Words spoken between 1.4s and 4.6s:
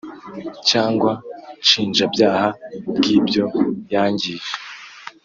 nshinjabyaha bw’ibyo yangije